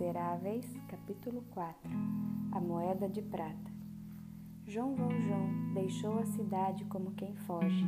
Miseráveis, 0.00 0.64
capítulo 0.88 1.44
4 1.50 1.90
A 2.52 2.58
moeda 2.58 3.06
de 3.06 3.20
prata. 3.20 3.70
João 4.66 4.94
Valjean 4.94 5.74
deixou 5.74 6.18
a 6.18 6.24
cidade 6.24 6.86
como 6.86 7.10
quem 7.10 7.34
foge. 7.34 7.84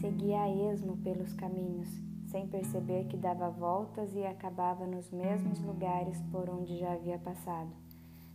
Seguia 0.00 0.42
a 0.42 0.72
esmo 0.72 0.96
pelos 0.96 1.32
caminhos, 1.34 1.88
sem 2.26 2.48
perceber 2.48 3.04
que 3.04 3.16
dava 3.16 3.50
voltas 3.50 4.12
e 4.16 4.26
acabava 4.26 4.84
nos 4.84 5.08
mesmos 5.12 5.60
lugares 5.60 6.20
por 6.32 6.50
onde 6.50 6.76
já 6.76 6.94
havia 6.94 7.18
passado. 7.20 7.70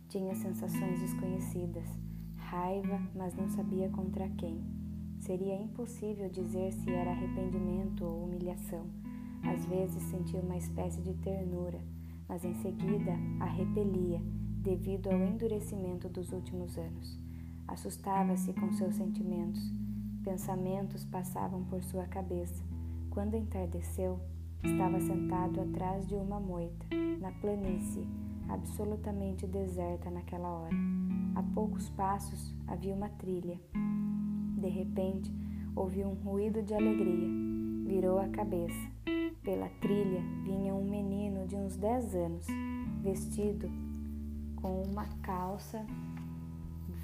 Tinha 0.08 0.34
sensações 0.34 1.00
desconhecidas, 1.00 1.90
raiva, 2.36 3.02
mas 3.14 3.34
não 3.34 3.50
sabia 3.50 3.90
contra 3.90 4.30
quem. 4.30 4.64
Seria 5.18 5.60
impossível 5.60 6.30
dizer 6.30 6.72
se 6.72 6.90
era 6.90 7.10
arrependimento 7.10 8.02
ou 8.02 8.24
humilhação. 8.24 8.86
Às 9.44 9.66
vezes 9.66 10.04
sentia 10.04 10.40
uma 10.40 10.56
espécie 10.56 11.02
de 11.02 11.12
ternura 11.16 11.99
mas 12.30 12.44
em 12.44 12.54
seguida 12.54 13.12
a 13.40 13.44
repelia 13.44 14.22
devido 14.62 15.08
ao 15.08 15.18
endurecimento 15.18 16.08
dos 16.08 16.30
últimos 16.30 16.78
anos. 16.78 17.18
Assustava-se 17.66 18.52
com 18.52 18.70
seus 18.72 18.94
sentimentos. 18.94 19.60
Pensamentos 20.22 21.04
passavam 21.04 21.64
por 21.64 21.82
sua 21.82 22.06
cabeça. 22.06 22.62
Quando 23.10 23.34
entardeceu, 23.34 24.20
estava 24.62 25.00
sentado 25.00 25.60
atrás 25.60 26.06
de 26.06 26.14
uma 26.14 26.38
moita, 26.38 26.86
na 27.20 27.32
planície, 27.32 28.06
absolutamente 28.48 29.44
deserta 29.44 30.08
naquela 30.08 30.48
hora. 30.48 30.76
A 31.34 31.42
poucos 31.42 31.90
passos 31.90 32.54
havia 32.68 32.94
uma 32.94 33.08
trilha. 33.08 33.58
De 34.56 34.68
repente, 34.68 35.34
ouviu 35.74 36.06
um 36.06 36.14
ruído 36.14 36.62
de 36.62 36.74
alegria. 36.74 37.28
Virou 37.86 38.20
a 38.20 38.28
cabeça. 38.28 39.19
Pela 39.42 39.70
trilha 39.80 40.20
vinha 40.44 40.74
um 40.74 40.84
menino 40.84 41.46
de 41.46 41.56
uns 41.56 41.74
dez 41.74 42.14
anos, 42.14 42.46
vestido 43.02 43.70
com 44.60 44.82
uma 44.82 45.06
calça 45.22 45.86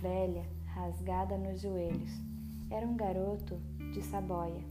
velha 0.02 0.44
rasgada 0.66 1.38
nos 1.38 1.62
joelhos. 1.62 2.10
Era 2.70 2.86
um 2.86 2.94
garoto 2.94 3.58
de 3.91 4.02
Saboia. 4.02 4.62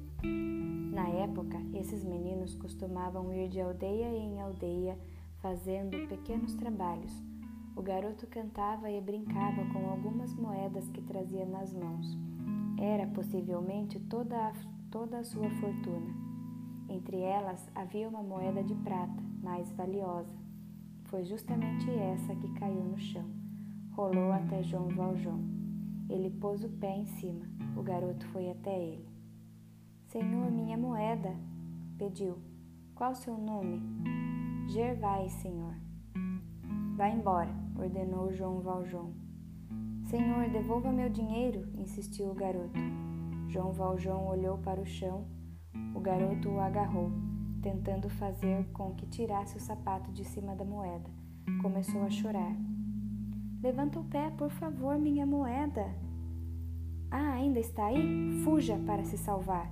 Na 0.94 1.08
época, 1.10 1.58
esses 1.74 2.04
meninos 2.04 2.56
costumavam 2.56 3.34
ir 3.34 3.50
de 3.50 3.60
aldeia 3.60 4.10
em 4.10 4.40
aldeia 4.40 4.96
fazendo 5.42 6.08
pequenos 6.08 6.54
trabalhos. 6.54 7.12
O 7.76 7.82
garoto 7.82 8.28
cantava 8.28 8.92
e 8.92 9.02
brincava 9.02 9.66
com 9.74 9.90
algumas 9.90 10.34
moedas 10.36 10.88
que 10.90 11.02
trazia 11.02 11.46
nas 11.46 11.74
mãos. 11.74 12.16
Era 12.80 13.08
possivelmente 13.08 14.00
toda 14.02 14.38
a, 14.38 14.54
toda 14.92 15.18
a 15.18 15.24
sua 15.24 15.50
fortuna. 15.50 16.25
Entre 16.88 17.18
elas 17.18 17.70
havia 17.74 18.08
uma 18.08 18.22
moeda 18.22 18.64
de 18.64 18.76
prata, 18.76 19.22
mais 19.42 19.72
valiosa. 19.72 20.36
Foi 21.06 21.24
justamente 21.24 21.90
essa 21.90 22.36
que 22.36 22.54
caiu 22.54 22.84
no 22.84 22.98
chão. 22.98 23.26
Rolou 23.94 24.32
até 24.32 24.62
João 24.62 24.90
Valjean. 24.90 25.40
Ele 26.10 26.30
pôs 26.30 26.64
o 26.64 26.70
pé 26.70 26.98
em 26.98 27.06
cima. 27.06 27.46
O 27.76 27.82
garoto 27.82 28.26
foi 28.28 28.50
até 28.50 28.78
ele. 28.78 29.08
Senhor, 30.08 30.52
minha 30.52 30.78
moeda, 30.78 31.36
pediu. 31.98 32.38
Qual 32.94 33.16
seu 33.16 33.38
nome? 33.38 33.82
Gervais, 34.68 35.32
senhor. 35.34 35.76
Vá 36.96 37.10
embora, 37.10 37.54
ordenou 37.78 38.32
João 38.32 38.62
Valjean. 38.62 39.12
Senhor, 40.06 40.50
devolva 40.50 40.92
meu 40.92 41.10
dinheiro, 41.10 41.68
insistiu 41.78 42.30
o 42.30 42.36
garoto. 42.36 42.80
João 43.48 43.72
Valjean 43.72 44.20
olhou 44.20 44.58
para 44.60 44.80
o 44.80 44.86
chão 44.86 45.26
o 45.94 46.00
garoto 46.00 46.50
o 46.50 46.60
agarrou, 46.60 47.12
tentando 47.62 48.10
fazer 48.10 48.66
com 48.74 48.94
que 48.94 49.06
tirasse 49.06 49.58
o 49.58 49.60
sapato 49.62 50.12
de 50.12 50.24
cima 50.24 50.56
da 50.56 50.66
moeda. 50.66 51.10
Começou 51.62 52.04
a 52.04 52.10
chorar. 52.10 52.56
Levanta 53.62 54.00
o 54.00 54.04
pé, 54.04 54.30
por 54.32 54.50
favor, 54.52 54.98
minha 54.98 55.26
moeda. 55.26 55.86
Ah, 57.10 57.34
ainda 57.34 57.60
está 57.60 57.86
aí? 57.86 58.42
Fuja 58.44 58.78
para 58.86 59.04
se 59.04 59.18
salvar. 59.18 59.72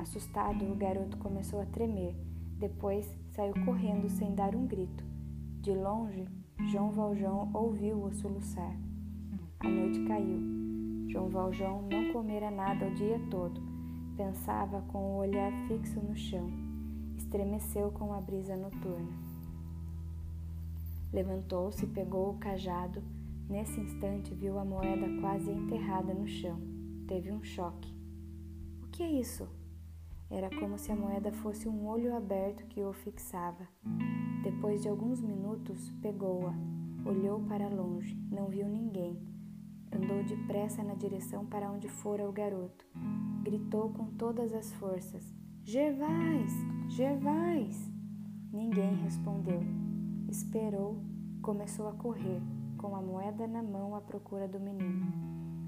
Assustado, 0.00 0.64
o 0.70 0.74
garoto 0.74 1.16
começou 1.16 1.60
a 1.60 1.66
tremer. 1.66 2.14
Depois 2.58 3.06
saiu 3.30 3.54
correndo 3.64 4.08
sem 4.08 4.34
dar 4.34 4.54
um 4.54 4.66
grito. 4.66 5.04
De 5.60 5.72
longe, 5.72 6.28
João 6.70 6.90
Valjean 6.90 7.48
ouviu-o 7.54 8.12
soluçar. 8.12 8.76
A 9.60 9.68
noite 9.68 10.04
caiu. 10.04 10.40
João 11.08 11.28
Valjean 11.28 11.82
não 11.90 12.12
comera 12.12 12.50
nada 12.50 12.86
o 12.86 12.94
dia 12.94 13.18
todo 13.30 13.67
Pensava 14.18 14.82
com 14.88 14.98
o 14.98 15.16
olhar 15.18 15.52
fixo 15.68 16.00
no 16.00 16.16
chão. 16.16 16.50
Estremeceu 17.16 17.92
com 17.92 18.12
a 18.12 18.20
brisa 18.20 18.56
noturna. 18.56 19.12
Levantou-se, 21.12 21.86
pegou 21.86 22.30
o 22.30 22.38
cajado. 22.38 23.00
Nesse 23.48 23.78
instante, 23.78 24.34
viu 24.34 24.58
a 24.58 24.64
moeda 24.64 25.06
quase 25.20 25.48
enterrada 25.48 26.12
no 26.12 26.26
chão. 26.26 26.60
Teve 27.06 27.30
um 27.30 27.44
choque. 27.44 27.94
O 28.82 28.88
que 28.88 29.04
é 29.04 29.12
isso? 29.20 29.48
Era 30.28 30.50
como 30.50 30.76
se 30.78 30.90
a 30.90 30.96
moeda 30.96 31.30
fosse 31.30 31.68
um 31.68 31.86
olho 31.86 32.16
aberto 32.16 32.66
que 32.66 32.82
o 32.82 32.92
fixava. 32.92 33.68
Depois 34.42 34.82
de 34.82 34.88
alguns 34.88 35.20
minutos, 35.20 35.92
pegou-a, 36.02 36.52
olhou 37.08 37.38
para 37.42 37.68
longe, 37.68 38.20
não 38.32 38.48
viu 38.48 38.68
ninguém. 38.68 39.16
Andou 39.92 40.22
depressa 40.24 40.82
na 40.82 40.94
direção 40.94 41.46
para 41.46 41.70
onde 41.70 41.88
fora 41.88 42.28
o 42.28 42.32
garoto 42.32 42.84
gritou 43.48 43.90
com 43.90 44.06
todas 44.16 44.52
as 44.52 44.72
forças: 44.74 45.24
Gervais! 45.64 46.52
Gervais! 46.88 47.90
Ninguém 48.52 48.94
respondeu. 48.96 49.60
Esperou, 50.28 51.02
começou 51.40 51.88
a 51.88 51.94
correr, 51.94 52.42
com 52.76 52.94
a 52.94 53.00
moeda 53.00 53.46
na 53.46 53.62
mão 53.62 53.94
à 53.94 54.00
procura 54.00 54.46
do 54.46 54.60
menino. 54.60 55.06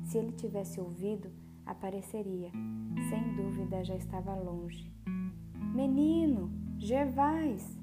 Se 0.05 0.19
ele 0.19 0.33
tivesse 0.33 0.81
ouvido, 0.81 1.31
apareceria. 1.65 2.51
Sem 3.09 3.35
dúvida 3.35 3.83
já 3.83 3.97
estava 3.97 4.35
longe. 4.35 4.93
Menino! 5.75 6.51
Gervais! 6.79 7.79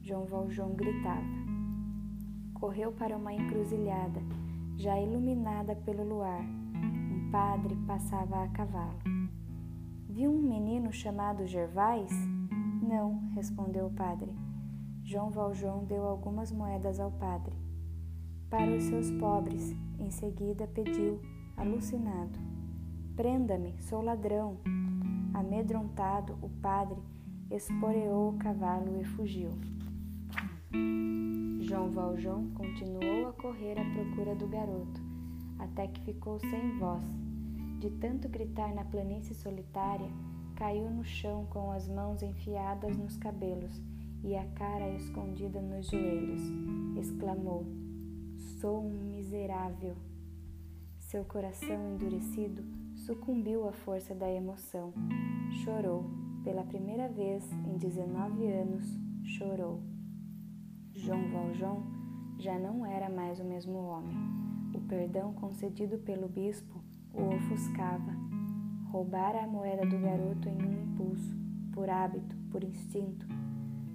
João 0.00 0.24
Valjean 0.24 0.74
gritava. 0.74 1.42
Correu 2.54 2.92
para 2.92 3.16
uma 3.16 3.32
encruzilhada, 3.32 4.20
já 4.82 4.98
iluminada 4.98 5.76
pelo 5.76 6.02
luar. 6.02 6.40
Um 6.40 7.30
padre 7.30 7.76
passava 7.86 8.42
a 8.42 8.48
cavalo. 8.48 8.98
Viu 10.08 10.32
um 10.32 10.42
menino 10.42 10.92
chamado 10.92 11.46
Gervais? 11.46 12.10
Não, 12.82 13.28
respondeu 13.36 13.86
o 13.86 13.92
padre. 13.92 14.34
João 15.04 15.30
Valjean 15.30 15.84
deu 15.84 16.02
algumas 16.02 16.50
moedas 16.50 16.98
ao 16.98 17.12
padre. 17.12 17.54
Para 18.50 18.74
os 18.74 18.82
seus 18.82 19.08
pobres, 19.12 19.72
em 20.00 20.10
seguida 20.10 20.66
pediu, 20.66 21.20
alucinado: 21.56 22.36
Prenda-me, 23.14 23.80
sou 23.82 24.02
ladrão. 24.02 24.56
Amedrontado, 25.32 26.36
o 26.42 26.48
padre 26.60 27.00
esporeou 27.52 28.30
o 28.30 28.36
cavalo 28.36 29.00
e 29.00 29.04
fugiu. 29.04 29.50
João 31.72 31.90
Valjean 31.90 32.50
continuou 32.54 33.28
a 33.28 33.32
correr 33.32 33.80
à 33.80 33.84
procura 33.94 34.34
do 34.34 34.46
garoto, 34.46 35.00
até 35.58 35.86
que 35.86 36.02
ficou 36.02 36.38
sem 36.38 36.78
voz 36.78 37.02
de 37.78 37.88
tanto 37.92 38.28
gritar 38.28 38.74
na 38.74 38.84
planície 38.84 39.34
solitária, 39.34 40.10
caiu 40.54 40.90
no 40.90 41.02
chão 41.02 41.46
com 41.46 41.72
as 41.72 41.88
mãos 41.88 42.22
enfiadas 42.22 42.94
nos 42.98 43.16
cabelos 43.16 43.72
e 44.22 44.36
a 44.36 44.44
cara 44.48 44.86
escondida 44.90 45.62
nos 45.62 45.86
joelhos. 45.86 46.42
Exclamou: 46.94 47.64
Sou 48.60 48.84
um 48.84 49.08
miserável. 49.08 49.96
Seu 50.98 51.24
coração 51.24 51.94
endurecido 51.94 52.62
sucumbiu 53.06 53.66
à 53.66 53.72
força 53.72 54.14
da 54.14 54.30
emoção. 54.30 54.92
Chorou. 55.64 56.04
Pela 56.44 56.64
primeira 56.64 57.08
vez 57.08 57.50
em 57.50 57.78
19 57.78 58.46
anos, 58.46 58.84
chorou. 59.24 59.91
João 61.02 61.28
Valjean 61.30 61.82
já 62.38 62.56
não 62.60 62.86
era 62.86 63.10
mais 63.10 63.40
o 63.40 63.44
mesmo 63.44 63.76
homem. 63.76 64.16
O 64.72 64.80
perdão 64.82 65.32
concedido 65.34 65.98
pelo 65.98 66.28
bispo 66.28 66.80
o 67.12 67.34
ofuscava. 67.34 68.12
Roubara 68.88 69.42
a 69.42 69.46
moeda 69.48 69.84
do 69.84 69.98
garoto 69.98 70.48
em 70.48 70.62
um 70.62 70.82
impulso, 70.84 71.36
por 71.72 71.90
hábito, 71.90 72.36
por 72.52 72.62
instinto. 72.62 73.26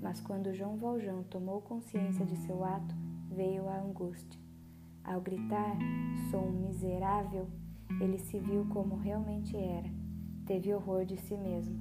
Mas 0.02 0.20
quando 0.20 0.54
João 0.54 0.76
Valjean 0.76 1.24
tomou 1.30 1.62
consciência 1.62 2.26
de 2.26 2.36
seu 2.40 2.62
ato, 2.66 2.94
veio 3.32 3.70
a 3.70 3.80
angústia. 3.80 4.42
Ao 5.02 5.22
gritar, 5.22 5.78
sou 6.30 6.42
um 6.42 6.68
miserável, 6.68 7.48
ele 8.02 8.18
se 8.18 8.38
viu 8.38 8.66
como 8.66 8.98
realmente 8.98 9.56
era. 9.56 9.90
Teve 10.46 10.74
horror 10.74 11.06
de 11.06 11.16
si 11.16 11.38
mesmo. 11.38 11.74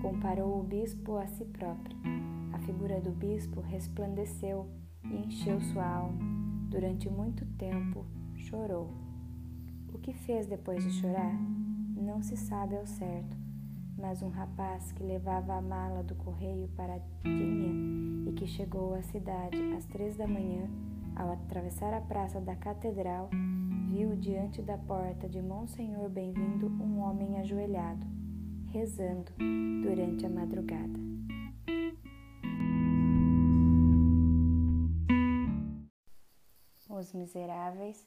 Comparou 0.00 0.60
o 0.60 0.62
bispo 0.62 1.16
a 1.16 1.26
si 1.26 1.44
próprio. 1.46 1.96
Figura 2.64 3.00
do 3.00 3.10
bispo 3.10 3.60
resplandeceu 3.60 4.68
e 5.04 5.26
encheu 5.26 5.60
sua 5.60 5.84
alma. 5.84 6.18
Durante 6.68 7.10
muito 7.10 7.44
tempo, 7.56 8.06
chorou. 8.36 8.90
O 9.92 9.98
que 9.98 10.12
fez 10.12 10.46
depois 10.46 10.82
de 10.84 10.90
chorar? 10.92 11.34
Não 11.96 12.22
se 12.22 12.36
sabe 12.36 12.76
ao 12.76 12.86
certo. 12.86 13.36
mas 14.02 14.20
um 14.20 14.28
rapaz 14.28 14.90
que 14.92 15.02
levava 15.02 15.54
a 15.54 15.60
mala 15.62 16.02
do 16.02 16.14
correio 16.16 16.68
para 16.76 17.00
Dinha 17.22 18.28
e 18.28 18.32
que 18.32 18.46
chegou 18.46 18.94
à 18.94 19.02
cidade 19.02 19.56
às 19.76 19.84
três 19.86 20.16
da 20.16 20.26
manhã, 20.26 20.68
ao 21.14 21.30
atravessar 21.30 21.94
a 21.94 22.00
praça 22.00 22.40
da 22.40 22.56
catedral, 22.56 23.30
viu 23.90 24.16
diante 24.16 24.60
da 24.62 24.76
porta 24.76 25.28
de 25.28 25.40
Monsenhor 25.40 26.08
Bem-vindo 26.08 26.66
um 26.82 27.00
homem 27.00 27.38
ajoelhado, 27.38 28.06
rezando 28.72 29.30
durante 29.84 30.26
a 30.26 30.30
madrugada. 30.30 31.11
Os 37.02 37.12
Miseráveis, 37.12 38.06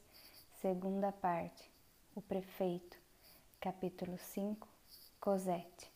segunda 0.62 1.12
parte, 1.12 1.70
o 2.14 2.22
Prefeito, 2.22 2.96
capítulo 3.60 4.16
5, 4.16 4.66
Cosette. 5.20 5.92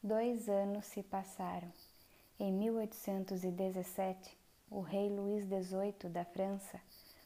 Dois 0.00 0.48
anos 0.48 0.86
se 0.86 1.02
passaram. 1.02 1.68
Em 2.38 2.52
1817, 2.52 4.38
o 4.70 4.80
rei 4.80 5.08
Luís 5.08 5.44
XVIII 5.44 6.08
da 6.08 6.24
França 6.24 6.80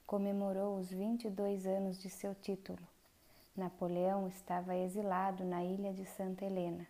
comemorou 0.06 0.78
os 0.78 0.88
22 0.88 1.66
anos 1.66 2.00
de 2.00 2.08
seu 2.08 2.34
título. 2.34 2.80
Napoleão 3.54 4.26
estava 4.26 4.74
exilado 4.74 5.44
na 5.44 5.62
ilha 5.62 5.92
de 5.92 6.06
Santa 6.06 6.46
Helena. 6.46 6.86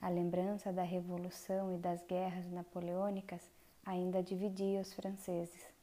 A 0.00 0.08
lembrança 0.08 0.72
da 0.72 0.84
Revolução 0.84 1.74
e 1.74 1.76
das 1.76 2.02
guerras 2.06 2.50
napoleônicas 2.50 3.42
ainda 3.84 4.22
dividia 4.22 4.80
os 4.80 4.94
franceses. 4.94 5.81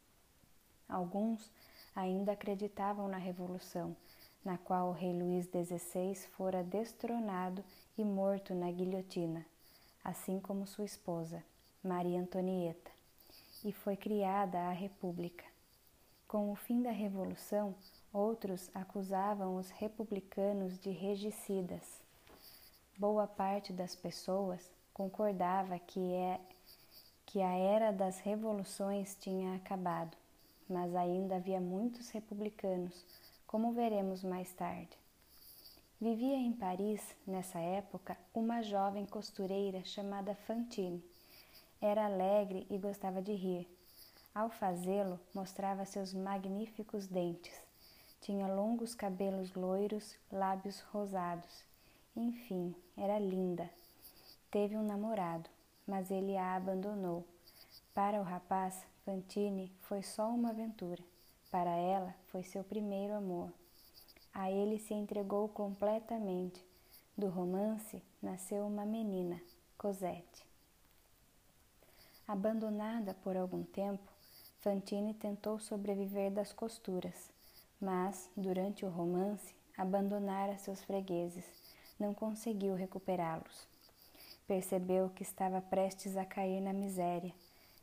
Alguns 0.89 1.51
ainda 1.95 2.31
acreditavam 2.31 3.07
na 3.07 3.17
Revolução, 3.17 3.95
na 4.43 4.57
qual 4.57 4.89
o 4.89 4.91
rei 4.91 5.13
Luís 5.13 5.45
XVI 5.45 6.15
fora 6.31 6.63
destronado 6.63 7.63
e 7.95 8.03
morto 8.03 8.55
na 8.55 8.71
guilhotina, 8.71 9.45
assim 10.03 10.39
como 10.39 10.65
sua 10.65 10.85
esposa, 10.85 11.43
Maria 11.83 12.19
Antonieta, 12.19 12.89
e 13.63 13.71
foi 13.71 13.95
criada 13.95 14.57
a 14.57 14.71
República. 14.71 15.45
Com 16.27 16.51
o 16.51 16.55
fim 16.55 16.81
da 16.81 16.91
Revolução, 16.91 17.75
outros 18.11 18.71
acusavam 18.73 19.57
os 19.57 19.69
republicanos 19.69 20.79
de 20.79 20.89
regicidas. 20.89 22.01
Boa 22.97 23.27
parte 23.27 23.71
das 23.71 23.95
pessoas 23.95 24.71
concordava 24.91 25.77
que, 25.77 26.13
é, 26.13 26.39
que 27.27 27.41
a 27.43 27.53
era 27.53 27.91
das 27.91 28.19
revoluções 28.19 29.15
tinha 29.19 29.55
acabado 29.55 30.17
mas 30.69 30.95
ainda 30.95 31.37
havia 31.37 31.59
muitos 31.59 32.09
republicanos, 32.09 33.05
como 33.47 33.73
veremos 33.73 34.23
mais 34.23 34.51
tarde. 34.53 34.97
Vivia 35.99 36.37
em 36.37 36.53
Paris, 36.53 37.01
nessa 37.27 37.59
época, 37.59 38.17
uma 38.33 38.61
jovem 38.61 39.05
costureira 39.05 39.83
chamada 39.83 40.33
Fantine. 40.33 41.03
Era 41.81 42.05
alegre 42.05 42.65
e 42.69 42.77
gostava 42.77 43.21
de 43.21 43.33
rir. 43.33 43.67
Ao 44.33 44.49
fazê-lo, 44.49 45.19
mostrava 45.33 45.83
seus 45.83 46.13
magníficos 46.13 47.07
dentes. 47.07 47.53
Tinha 48.21 48.47
longos 48.47 48.95
cabelos 48.95 49.53
loiros, 49.53 50.15
lábios 50.31 50.79
rosados. 50.93 51.65
Enfim, 52.15 52.73
era 52.95 53.17
linda. 53.17 53.69
Teve 54.51 54.77
um 54.77 54.85
namorado, 54.85 55.49
mas 55.85 56.11
ele 56.11 56.37
a 56.37 56.55
abandonou. 56.55 57.25
Para 57.93 58.21
o 58.21 58.23
rapaz, 58.23 58.85
Fantine 59.09 59.73
foi 59.79 60.03
só 60.03 60.29
uma 60.29 60.51
aventura. 60.51 61.03
Para 61.49 61.75
ela, 61.75 62.13
foi 62.27 62.43
seu 62.43 62.63
primeiro 62.63 63.15
amor. 63.15 63.51
A 64.31 64.51
ele 64.51 64.77
se 64.77 64.93
entregou 64.93 65.49
completamente. 65.49 66.63
Do 67.17 67.27
romance 67.27 68.03
nasceu 68.21 68.67
uma 68.67 68.85
menina, 68.85 69.41
Cosette. 69.75 70.45
Abandonada 72.27 73.15
por 73.23 73.35
algum 73.35 73.63
tempo, 73.63 74.07
Fantine 74.59 75.15
tentou 75.15 75.57
sobreviver 75.57 76.29
das 76.31 76.53
costuras, 76.53 77.31
mas, 77.81 78.29
durante 78.37 78.85
o 78.85 78.89
romance, 78.89 79.55
abandonara 79.75 80.55
seus 80.59 80.83
fregueses, 80.83 81.45
não 81.99 82.13
conseguiu 82.13 82.75
recuperá-los. 82.75 83.67
Percebeu 84.45 85.09
que 85.09 85.23
estava 85.23 85.59
prestes 85.61 86.15
a 86.15 86.23
cair 86.23 86.61
na 86.61 86.73
miséria 86.73 87.33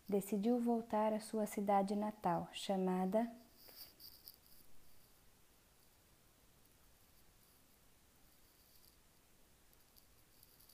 decidiu 0.08 0.58
voltar 0.58 1.12
à 1.12 1.20
sua 1.20 1.47
cidade 1.47 1.97
natal, 1.97 2.49
chamada 2.53 3.31